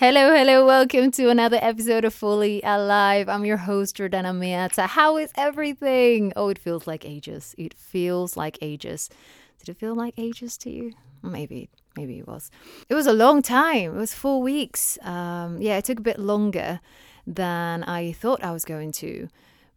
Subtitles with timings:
[0.00, 3.28] Hello, hello, welcome to another episode of Fully Alive.
[3.28, 4.86] I'm your host, Jordana Miata.
[4.86, 6.32] How is everything?
[6.36, 7.52] Oh, it feels like ages.
[7.58, 9.10] It feels like ages.
[9.58, 10.92] Did it feel like ages to you?
[11.20, 12.52] Maybe, maybe it was.
[12.88, 13.96] It was a long time.
[13.96, 14.98] It was four weeks.
[15.02, 16.78] Um, yeah, it took a bit longer
[17.26, 19.28] than I thought I was going to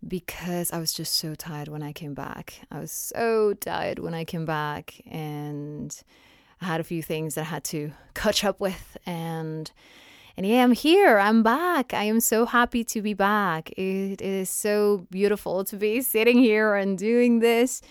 [0.07, 2.61] because I was just so tired when I came back.
[2.69, 5.99] I was so tired when I came back, and
[6.61, 8.97] I had a few things that I had to catch up with.
[9.07, 9.71] And
[10.37, 11.19] and yeah, I'm here.
[11.19, 11.93] I'm back.
[11.93, 13.71] I am so happy to be back.
[13.71, 17.81] It is so beautiful to be sitting here and doing this.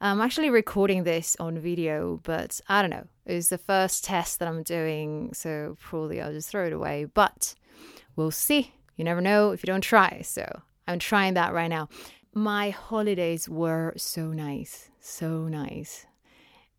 [0.00, 3.06] I'm actually recording this on video, but I don't know.
[3.26, 7.06] It's the first test that I'm doing, so probably I'll just throw it away.
[7.06, 7.54] But
[8.14, 8.72] we'll see.
[8.96, 10.22] You never know if you don't try.
[10.22, 11.88] So I'm trying that right now.
[12.32, 16.06] My holidays were so nice, so nice.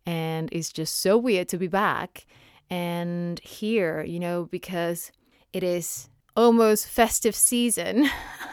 [0.06, 2.26] And it's just so weird to be back
[2.70, 5.10] and here, you know, because
[5.52, 8.08] it is almost festive season.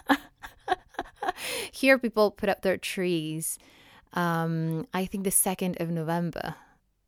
[1.72, 3.58] here, people put up their trees,
[4.14, 6.56] um, I think the 2nd of November.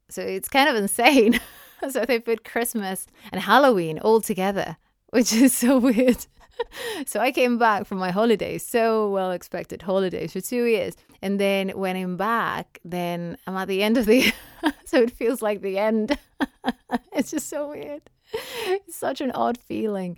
[0.10, 1.40] So it's kind of insane.
[1.90, 4.78] so they put Christmas and Halloween all together,
[5.10, 6.28] which is so weird.
[7.06, 10.96] so I came back from my holidays, so well expected holidays for two years.
[11.22, 14.32] And then when I'm back, then I'm at the end of the
[14.86, 16.18] so it feels like the end.
[17.14, 18.02] it's just so weird.
[18.32, 20.18] It's such an odd feeling.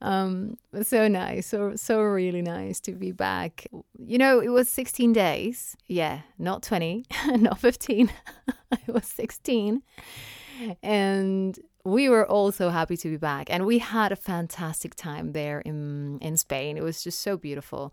[0.00, 3.66] Um, so nice, so so really nice to be back.
[3.98, 5.76] You know, it was 16 days.
[5.86, 7.06] Yeah, not 20,
[7.36, 8.10] not 15.
[8.86, 9.82] it was 16.
[10.82, 15.32] And we were all so happy to be back and we had a fantastic time
[15.32, 16.76] there in in Spain.
[16.76, 17.92] It was just so beautiful.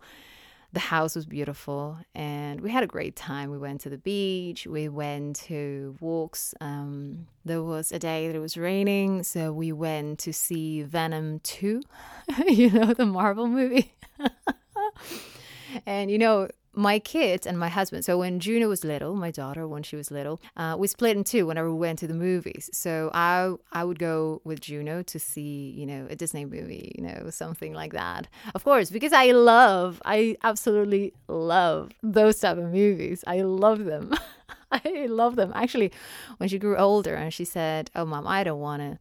[0.72, 3.50] The house was beautiful and we had a great time.
[3.50, 6.54] We went to the beach, we went to walks.
[6.60, 11.40] Um, there was a day that it was raining, so we went to see Venom
[11.40, 11.82] 2,
[12.46, 13.96] you know, the Marvel movie.
[15.86, 18.04] and you know, my kids and my husband.
[18.04, 21.24] So when Juno was little, my daughter, when she was little, uh, we split in
[21.24, 22.70] two whenever we went to the movies.
[22.72, 27.04] So I I would go with Juno to see you know a Disney movie, you
[27.04, 28.28] know something like that.
[28.54, 33.24] Of course, because I love, I absolutely love those type of movies.
[33.26, 34.14] I love them.
[34.72, 35.52] I love them.
[35.54, 35.90] Actually,
[36.38, 38.98] when she grew older and she said, "Oh, mom, I don't want to."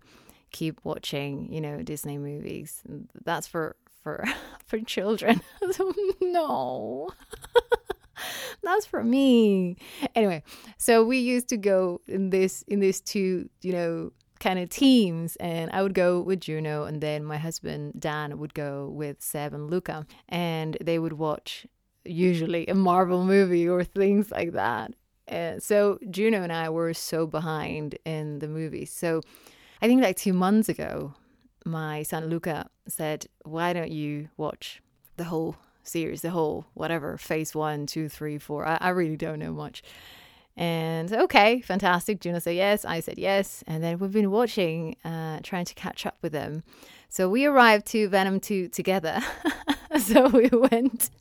[0.52, 2.82] keep watching you know disney movies
[3.24, 3.76] that's for
[4.10, 4.24] for
[4.66, 5.42] for children.
[6.22, 7.10] no.
[8.64, 9.78] That's for me.
[10.14, 10.44] Anyway,
[10.78, 15.36] so we used to go in this in these two, you know, kind of teams
[15.38, 19.54] and I would go with Juno and then my husband Dan would go with Seb
[19.54, 21.66] and Luca and they would watch
[22.06, 24.94] usually a Marvel movie or things like that.
[25.28, 28.86] And so Juno and I were so behind in the movie.
[28.86, 29.22] So
[29.82, 31.14] I think like 2 months ago
[31.66, 34.82] my son Luca said, Why don't you watch
[35.18, 38.66] the whole series, the whole whatever, phase one, two, three, four?
[38.66, 39.84] I, I really don't know much.
[40.60, 42.20] And okay, fantastic.
[42.20, 42.84] Juno said yes.
[42.84, 43.64] I said yes.
[43.66, 46.64] And then we've been watching, uh, trying to catch up with them.
[47.08, 49.22] So we arrived to Venom 2 together.
[50.00, 51.12] so we went.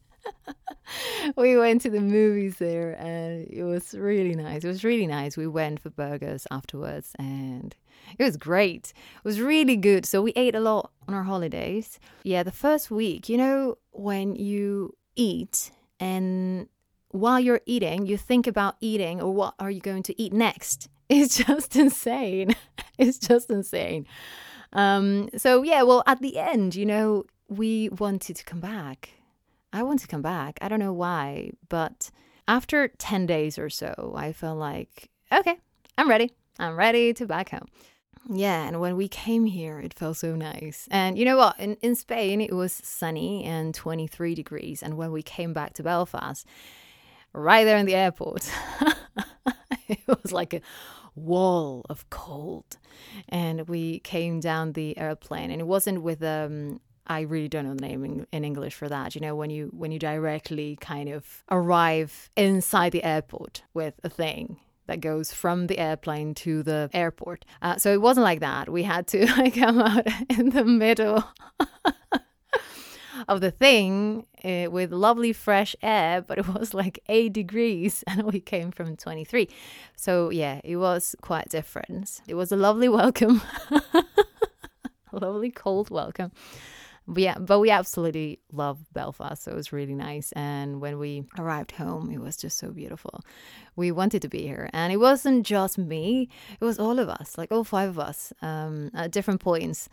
[1.37, 4.65] we went to the movies there and it was really nice.
[4.65, 5.37] It was really nice.
[5.37, 7.75] We went for burgers afterwards and
[8.19, 8.93] it was great.
[9.17, 10.05] It was really good.
[10.05, 11.99] So we ate a lot on our holidays.
[12.23, 15.71] Yeah, the first week, you know, when you eat
[16.01, 16.69] and
[17.11, 20.89] while you're eating, you think about eating or what are you going to eat next?
[21.11, 22.55] It's just insane.
[22.99, 24.07] it's just insane.
[24.75, 29.09] Um, so, yeah, well, at the end, you know, we wanted to come back.
[29.73, 30.59] I want to come back.
[30.61, 32.11] I don't know why, but
[32.47, 35.57] after 10 days or so, I felt like, okay,
[35.97, 36.31] I'm ready.
[36.59, 37.69] I'm ready to back home.
[38.31, 40.87] Yeah, and when we came here, it felt so nice.
[40.91, 41.59] And you know what?
[41.59, 44.83] In, in Spain, it was sunny and 23 degrees.
[44.83, 46.47] And when we came back to Belfast,
[47.33, 48.51] right there in the airport,
[49.89, 50.61] it was like a
[51.15, 52.77] wall of cold.
[53.31, 57.75] And we came down the airplane, and it wasn't with um, I really don't know
[57.75, 59.15] the name in, in, English for that.
[59.15, 64.11] You know, when you when you directly kind of arrive inside the airport with a
[64.11, 64.59] thing
[64.89, 67.45] that goes from the airplane to the airport.
[67.63, 68.69] Uh, so it wasn't like that.
[68.69, 71.23] We had to like, come out in the middle
[73.29, 78.25] of the thing uh, with lovely fresh air, but it was like 8 degrees and
[78.25, 79.49] we came from 23.
[79.95, 82.21] So yeah, it was quite different.
[82.27, 83.43] It was a lovely welcome.
[85.13, 86.33] lovely cold welcome.
[87.11, 90.31] But yeah, but we absolutely love Belfast, so it was really nice.
[90.33, 93.23] And when we arrived home, it was just so beautiful.
[93.77, 96.29] We wanted to be here, and it wasn't just me;
[96.61, 99.89] it was all of us, like all five of us, um, at different points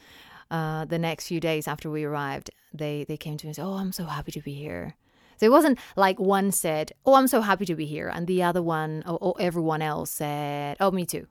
[0.52, 3.66] uh, the next few days after we arrived, they they came to me and said,
[3.66, 4.96] "Oh, I'm so happy to be here."
[5.38, 8.44] So it wasn't like one said, "Oh, I'm so happy to be here," and the
[8.44, 11.28] other one or, or everyone else said, "Oh, me too."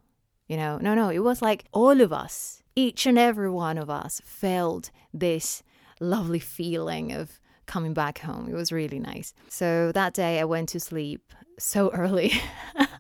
[0.49, 3.89] You know, no, no, it was like all of us, each and every one of
[3.91, 5.63] us felt this
[6.01, 8.49] lovely feeling of coming back home.
[8.49, 9.33] It was really nice.
[9.49, 12.33] So that day I went to sleep so early.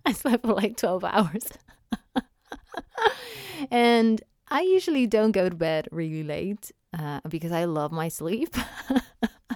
[0.06, 1.48] I slept for like 12 hours.
[3.70, 8.56] and I usually don't go to bed really late uh, because I love my sleep.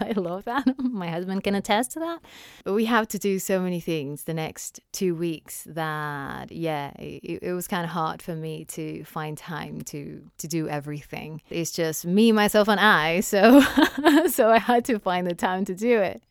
[0.00, 0.64] I love that.
[0.78, 2.20] My husband can attest to that.
[2.64, 7.40] But we have to do so many things the next two weeks that, yeah, it,
[7.42, 11.42] it was kind of hard for me to find time to to do everything.
[11.50, 13.20] It's just me, myself, and I.
[13.20, 13.60] So,
[14.28, 16.22] so I had to find the time to do it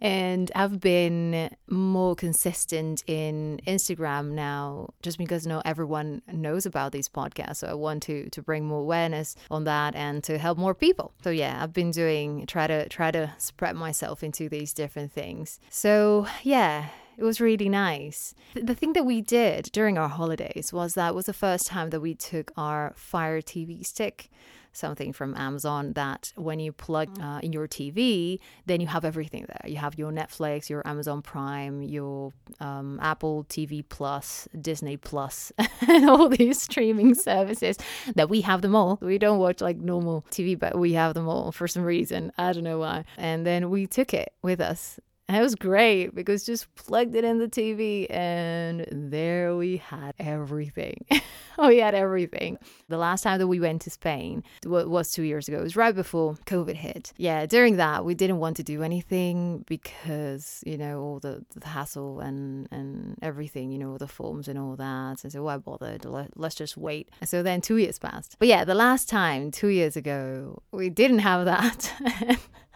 [0.00, 7.08] and I've been more consistent in Instagram now just because not everyone knows about these
[7.08, 7.56] podcasts.
[7.56, 11.12] So I want to to bring more awareness on that and to help more people.
[11.22, 15.60] So yeah, I've been doing try to try to spread myself into these different things.
[15.68, 16.88] So yeah,
[17.20, 18.34] it was really nice.
[18.54, 22.00] The thing that we did during our holidays was that was the first time that
[22.00, 24.30] we took our Fire TV stick
[24.72, 27.22] something from Amazon that when you plug mm.
[27.24, 29.70] uh, in your TV, then you have everything there.
[29.70, 35.52] You have your Netflix, your Amazon Prime, your um, Apple TV Plus, Disney Plus,
[35.88, 37.76] and all these streaming services
[38.14, 38.98] that we have them all.
[39.00, 42.32] We don't watch like normal TV, but we have them all for some reason.
[42.38, 43.04] I don't know why.
[43.16, 44.98] And then we took it with us
[45.36, 51.06] it was great because just plugged it in the TV and there we had everything.
[51.58, 52.58] we had everything.
[52.88, 55.58] The last time that we went to Spain was two years ago.
[55.58, 57.12] It was right before COVID hit.
[57.16, 61.68] Yeah, during that, we didn't want to do anything because, you know, all the, the
[61.68, 65.22] hassle and, and everything, you know, the forms and all that.
[65.22, 65.98] And so why bother?
[66.34, 67.10] Let's just wait.
[67.24, 68.36] So then two years passed.
[68.38, 72.38] But yeah, the last time, two years ago, we didn't have that.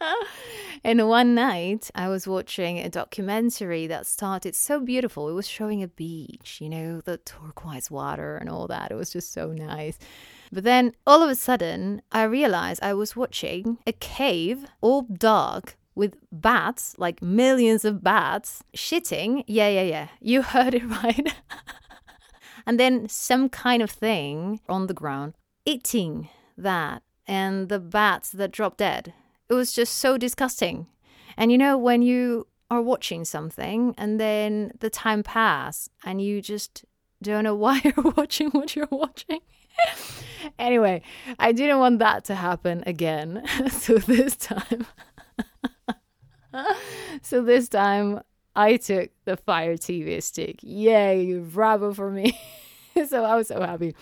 [0.84, 5.28] and one night I was watching a documentary that started so beautiful.
[5.28, 8.90] It was showing a beach, you know, the turquoise water and all that.
[8.90, 9.98] It was just so nice.
[10.52, 15.76] But then all of a sudden, I realized I was watching a cave all dark
[15.94, 19.44] with bats, like millions of bats, shitting.
[19.46, 20.08] Yeah, yeah, yeah.
[20.20, 21.34] You heard it right.
[22.66, 25.34] and then some kind of thing on the ground
[25.66, 29.12] eating that and the bats that dropped dead
[29.50, 30.86] it was just so disgusting.
[31.36, 36.40] And you know, when you are watching something and then the time pass and you
[36.40, 36.84] just
[37.20, 39.40] don't know why you're watching what you're watching.
[40.58, 41.02] anyway,
[41.38, 43.42] I didn't want that to happen again.
[43.70, 44.86] so this time,
[47.22, 48.20] so this time
[48.54, 50.60] I took the Fire TV stick.
[50.62, 52.38] Yay, bravo for me.
[53.08, 53.96] so I was so happy.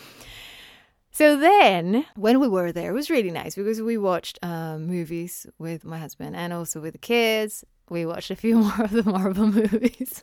[1.11, 5.47] So then, when we were there, it was really nice because we watched uh, movies
[5.59, 7.65] with my husband and also with the kids.
[7.89, 10.23] We watched a few more of the Marvel movies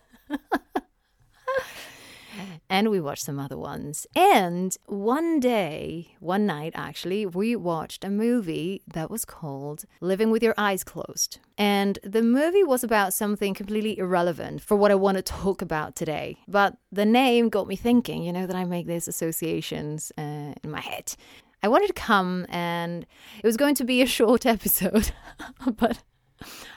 [2.76, 4.06] and we watched some other ones.
[4.18, 10.44] And one day, one night actually, we watched a movie that was called Living with
[10.44, 11.40] Your Eyes Closed.
[11.58, 15.96] And the movie was about something completely irrelevant for what I want to talk about
[15.96, 16.38] today.
[16.50, 20.70] But the name got me thinking, you know, that I make these associations uh, in
[20.70, 21.16] my head.
[21.64, 23.06] I wanted to come and
[23.42, 25.14] it was going to be a short episode,
[25.78, 26.04] but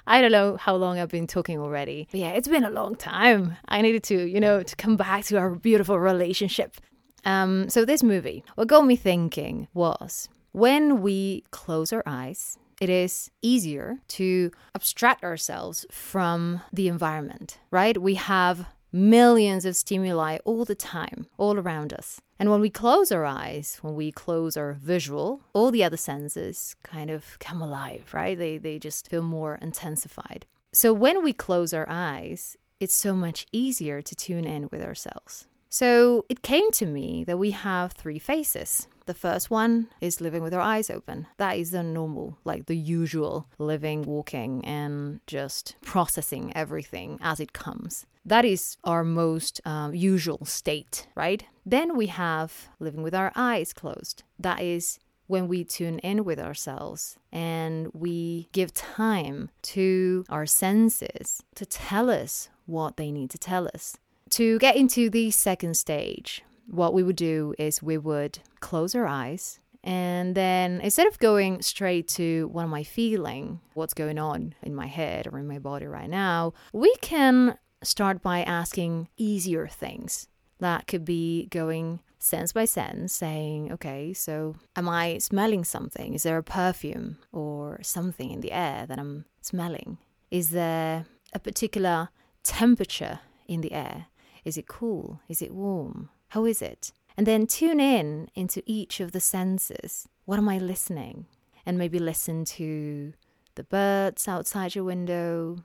[0.06, 2.08] I don't know how long I've been talking already.
[2.10, 3.56] But yeah, it's been a long time.
[3.68, 6.76] I needed to, you know, to come back to our beautiful relationship.
[7.24, 12.88] Um, so this movie, what got me thinking was when we close our eyes, it
[12.88, 18.00] is easier to abstract ourselves from the environment, right?
[18.00, 22.21] We have millions of stimuli all the time, all around us.
[22.38, 26.76] And when we close our eyes, when we close our visual, all the other senses
[26.83, 28.38] kind of come alive, right?
[28.38, 30.47] They, they just feel more intensified.
[30.73, 35.47] So when we close our eyes, it's so much easier to tune in with ourselves.
[35.68, 38.87] So it came to me that we have three faces.
[39.07, 41.26] The first one is living with our eyes open.
[41.38, 47.52] That is the normal, like the usual living, walking, and just processing everything as it
[47.52, 48.07] comes.
[48.28, 51.42] That is our most um, usual state, right?
[51.64, 54.23] Then we have living with our eyes closed.
[54.38, 61.42] That is when we tune in with ourselves and we give time to our senses
[61.54, 63.97] to tell us what they need to tell us.
[64.30, 69.06] To get into the second stage, what we would do is we would close our
[69.06, 74.54] eyes and then instead of going straight to what am I feeling, what's going on
[74.62, 79.66] in my head or in my body right now, we can start by asking easier
[79.66, 80.28] things.
[80.58, 86.14] That could be going sense by sense, saying, okay, so am I smelling something?
[86.14, 89.99] Is there a perfume or something in the air that I'm smelling?
[90.30, 92.08] Is there a particular
[92.42, 94.06] temperature in the air?
[94.44, 95.20] Is it cool?
[95.28, 96.11] Is it warm?
[96.28, 96.92] How is it?
[97.16, 100.08] And then tune in into each of the senses.
[100.25, 101.26] What am I listening?
[101.64, 103.12] And maybe listen to
[103.54, 105.58] the birds outside your window,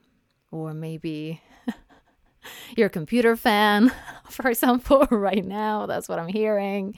[0.51, 1.41] or maybe
[2.77, 3.92] you're a computer fan,
[4.30, 5.86] for example, right now.
[5.86, 6.98] That's what I'm hearing.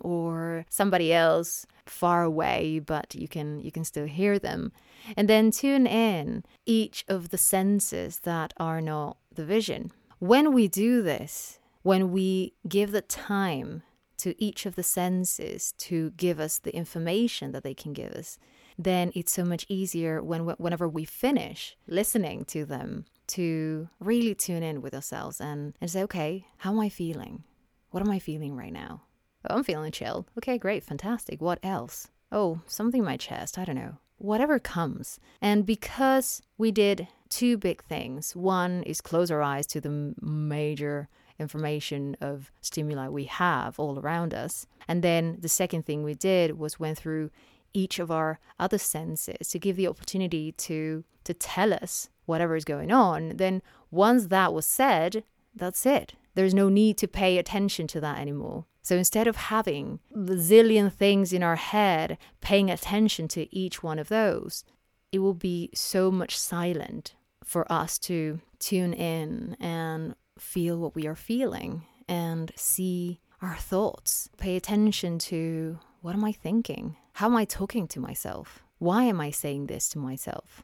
[0.00, 4.72] Or somebody else far away, but you can you can still hear them.
[5.16, 9.90] And then tune in each of the senses that are not the vision.
[10.18, 13.82] When we do this, when we give the time
[14.18, 18.38] to each of the senses to give us the information that they can give us,
[18.76, 24.62] then it's so much easier when whenever we finish listening to them to really tune
[24.62, 27.44] in with ourselves and, and say, okay, how am I feeling?
[27.90, 29.02] What am I feeling right now?
[29.48, 30.26] Oh, I'm feeling chill.
[30.36, 31.40] Okay, great, fantastic.
[31.40, 32.08] What else?
[32.32, 33.58] Oh, something in my chest.
[33.58, 33.96] I don't know.
[34.18, 35.20] Whatever comes.
[35.40, 41.08] And because we did two big things one is close our eyes to the major
[41.38, 44.66] information of stimuli we have all around us.
[44.88, 47.30] And then the second thing we did was went through
[47.72, 52.64] each of our other senses to give the opportunity to to tell us whatever is
[52.64, 56.14] going on, then once that was said, that's it.
[56.34, 58.66] There's no need to pay attention to that anymore.
[58.82, 63.98] So instead of having a zillion things in our head, paying attention to each one
[63.98, 64.64] of those,
[65.10, 71.06] it will be so much silent for us to tune in and feel what we
[71.06, 74.28] are feeling and see our thoughts.
[74.36, 76.96] Pay attention to what am I thinking?
[77.14, 78.60] How am I talking to myself?
[78.78, 80.62] Why am I saying this to myself?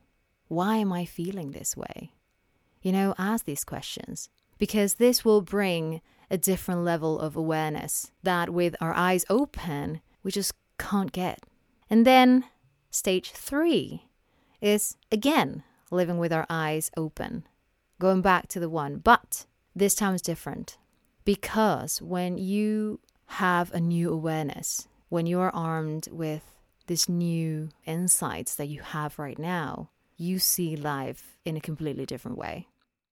[0.55, 2.13] Why am I feeling this way?
[2.81, 8.51] You know, ask these questions because this will bring a different level of awareness that
[8.51, 11.41] with our eyes open, we just can't get.
[11.91, 12.45] And then
[12.91, 14.05] stage three
[14.61, 17.47] is again living with our eyes open,
[17.99, 20.79] going back to the one, but this time is different
[21.25, 26.43] because when you have a new awareness, when you are armed with
[26.87, 29.91] this new insights that you have right now,
[30.25, 32.69] you see life in a completely different way.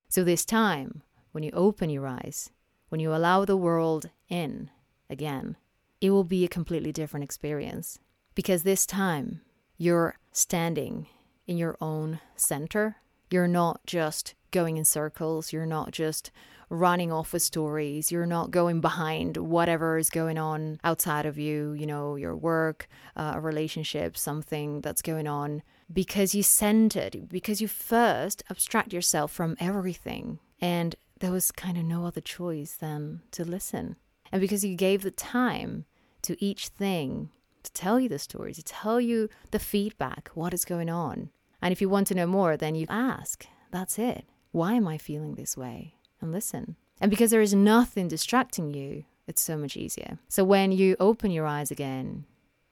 [0.09, 1.03] So, this time,
[1.33, 2.51] when you open your eyes,
[2.89, 4.71] when you allow the world in
[5.09, 5.57] again,
[6.01, 7.99] it will be a completely different experience.
[8.35, 9.43] Because this time,
[9.77, 11.07] you're standing
[11.47, 12.97] in your own center.
[13.31, 15.53] You're not just going in circles.
[15.53, 16.31] You're not just
[16.73, 18.11] running off with stories.
[18.11, 22.89] You're not going behind whatever is going on outside of you, you know, your work,
[23.15, 25.63] uh, a relationship, something that's going on,
[25.93, 30.39] because you centered, because you first abstract yourself from everything.
[30.61, 33.97] And there was kind of no other choice than to listen.
[34.33, 35.85] And because you gave the time
[36.23, 37.29] to each thing
[37.65, 41.29] to tell you the story, to tell you the feedback, what is going on.
[41.61, 43.47] And if you want to know more, then you ask.
[43.71, 44.25] That's it.
[44.53, 45.95] Why am I feeling this way?
[46.23, 46.77] And listen.
[47.01, 50.19] And because there is nothing distracting you, it's so much easier.
[50.29, 52.25] So when you open your eyes again,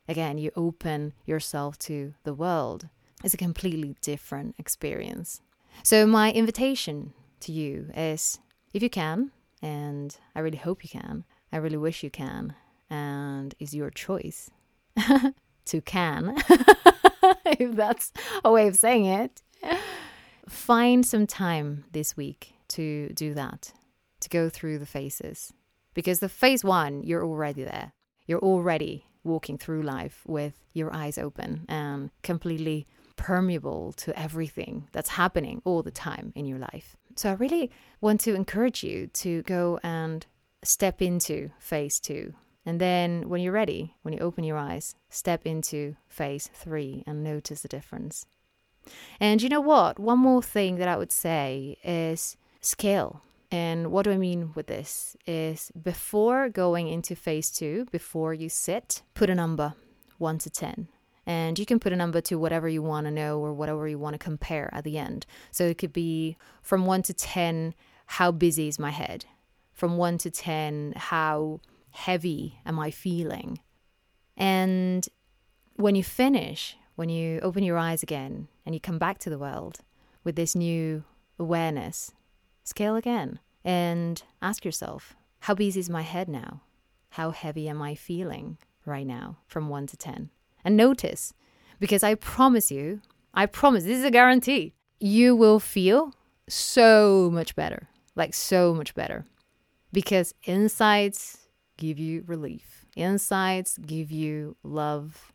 [0.08, 2.88] again, you open yourself to the world.
[3.22, 5.42] It's a completely different experience.
[5.82, 8.38] So my invitation to you is
[8.72, 12.54] if you can, and I really hope you can, I really wish you can,
[12.88, 14.50] and is your choice
[15.66, 16.36] to can,
[17.46, 18.12] if that's
[18.44, 19.42] a way of saying it.
[20.48, 23.72] Find some time this week to do that,
[24.20, 25.52] to go through the phases.
[25.94, 27.92] Because the phase one, you're already there.
[28.26, 32.86] You're already walking through life with your eyes open and completely
[33.16, 36.96] permeable to everything that's happening all the time in your life.
[37.16, 40.24] So I really want to encourage you to go and
[40.62, 42.34] step into phase two.
[42.64, 47.22] And then when you're ready, when you open your eyes, step into phase three and
[47.22, 48.26] notice the difference.
[49.18, 49.98] And you know what?
[49.98, 53.22] One more thing that I would say is scale.
[53.50, 55.16] And what do I mean with this?
[55.26, 59.74] Is before going into phase two, before you sit, put a number
[60.18, 60.88] one to 10.
[61.26, 63.98] And you can put a number to whatever you want to know or whatever you
[63.98, 65.26] want to compare at the end.
[65.50, 67.74] So it could be from one to 10,
[68.06, 69.26] how busy is my head?
[69.72, 73.60] From one to 10, how heavy am I feeling?
[74.36, 75.08] And
[75.76, 79.38] when you finish, when you open your eyes again and you come back to the
[79.38, 79.80] world
[80.24, 81.04] with this new
[81.38, 82.12] awareness,
[82.70, 86.62] Scale again and ask yourself how busy is my head now?
[87.10, 90.30] How heavy am I feeling right now from 1 to 10?
[90.64, 91.34] And notice,
[91.80, 93.00] because I promise you,
[93.34, 96.14] I promise, this is a guarantee, you will feel
[96.48, 97.88] so much better.
[98.14, 99.24] Like, so much better.
[99.92, 105.32] because insights give you relief, insights give you love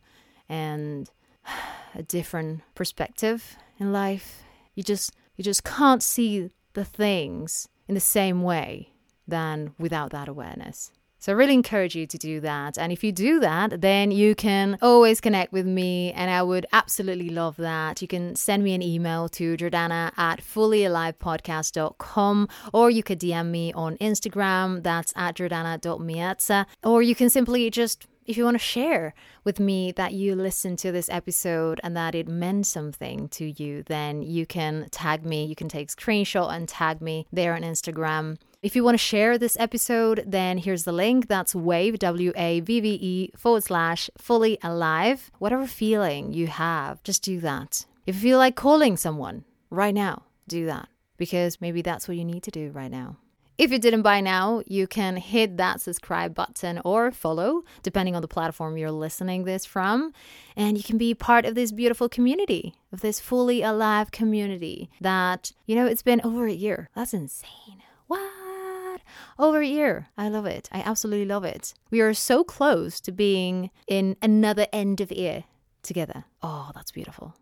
[0.48, 1.10] and
[1.94, 4.42] a different perspective in life.
[4.74, 8.90] You just you just can't see the things in the same way
[9.26, 10.92] than without that awareness.
[11.18, 12.76] So I really encourage you to do that.
[12.78, 16.12] And if you do that, then you can always connect with me.
[16.12, 18.02] And I would absolutely love that.
[18.02, 23.72] You can send me an email to Jordana at fullyalivepodcast.com or you could DM me
[23.72, 24.84] on Instagram.
[24.84, 26.66] That's at Jordana.miazza.
[26.84, 29.14] Or you can simply just if you want to share
[29.44, 33.82] with me that you listened to this episode and that it meant something to you,
[33.84, 35.44] then you can tag me.
[35.44, 38.38] You can take screenshot and tag me there on Instagram.
[38.62, 41.28] If you want to share this episode, then here's the link.
[41.28, 45.30] That's wave, W A V V E forward slash fully alive.
[45.38, 47.86] Whatever feeling you have, just do that.
[48.06, 52.24] If you feel like calling someone right now, do that because maybe that's what you
[52.24, 53.16] need to do right now.
[53.58, 58.20] If you didn't by now, you can hit that subscribe button or follow, depending on
[58.20, 60.12] the platform you're listening this from,
[60.54, 65.52] and you can be part of this beautiful community, of this fully alive community that,
[65.64, 66.90] you know, it's been over a year.
[66.94, 67.82] That's insane.
[68.08, 69.00] What?
[69.38, 70.08] Over a year.
[70.18, 70.68] I love it.
[70.70, 71.72] I absolutely love it.
[71.90, 75.44] We are so close to being in another end of year
[75.82, 76.24] together.
[76.42, 77.34] Oh, that's beautiful.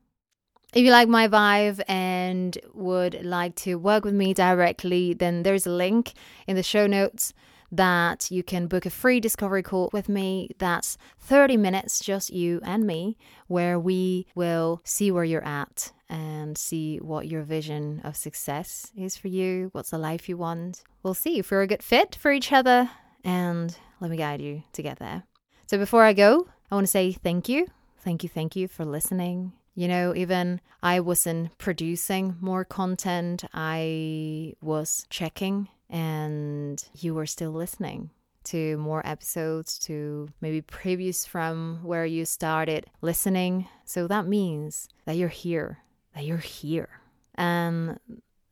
[0.75, 5.69] If you like my vibe and would like to work with me directly, then there's
[5.69, 6.15] a link
[6.49, 7.33] in the show notes
[7.71, 10.51] that you can book a free discovery call with me.
[10.59, 13.17] That's 30 minutes, just you and me,
[13.47, 19.17] where we will see where you're at and see what your vision of success is
[19.17, 20.83] for you, what's the life you want.
[21.05, 22.91] We'll see if we're a good fit for each other,
[23.23, 25.23] and let me guide you to get there.
[25.69, 27.69] So before I go, I want to say thank you.
[28.01, 34.55] Thank you, thank you for listening you know, even I wasn't producing more content, I
[34.61, 38.11] was checking, and you were still listening
[38.45, 43.67] to more episodes, to maybe previews from where you started listening.
[43.85, 45.79] So that means that you're here,
[46.15, 47.01] that you're here.
[47.35, 47.99] And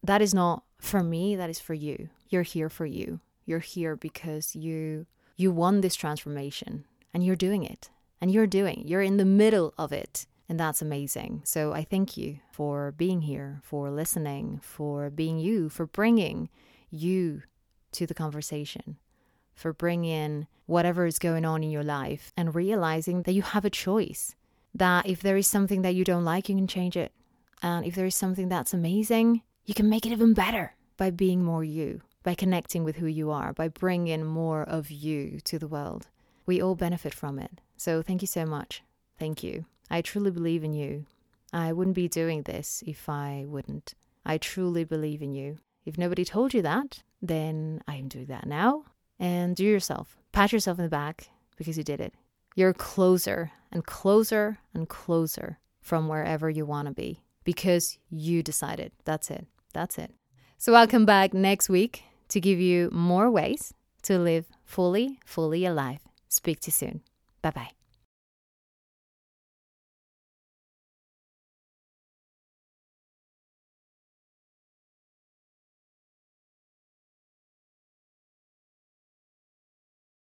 [0.03, 2.09] that is not for me, that is for you.
[2.29, 3.21] You're here for you.
[3.45, 5.07] You're here because you
[5.37, 7.91] you want this transformation and you're doing it.
[8.21, 8.85] And you're doing.
[8.87, 10.27] You're in the middle of it.
[10.53, 11.41] And that's amazing.
[11.45, 16.51] So I thank you for being here, for listening, for being you, for bringing
[16.91, 17.45] you
[17.93, 18.99] to the conversation,
[19.55, 23.71] for bringing whatever is going on in your life and realizing that you have a
[23.71, 24.35] choice.
[24.75, 27.13] That if there is something that you don't like, you can change it.
[27.63, 31.43] And if there is something that's amazing, you can make it even better by being
[31.43, 35.67] more you, by connecting with who you are, by bringing more of you to the
[35.67, 36.09] world.
[36.45, 37.63] We all benefit from it.
[37.79, 38.83] So thank you so much.
[39.19, 39.65] Thank you.
[39.93, 41.05] I truly believe in you.
[41.53, 43.93] I wouldn't be doing this if I wouldn't.
[44.25, 45.59] I truly believe in you.
[45.85, 48.85] If nobody told you that, then I am doing that now.
[49.21, 50.17] And do yourself.
[50.33, 52.15] Pat yourself in the back because you did it.
[52.57, 58.93] You're closer and closer and closer from wherever you want to be because you decided.
[59.05, 59.47] That's it.
[59.75, 60.15] That's it.
[60.57, 63.75] So I'll come back next week to give you more ways
[64.05, 66.01] to live fully, fully alive.
[66.29, 67.01] Speak to you soon.
[67.43, 67.82] Bye bye.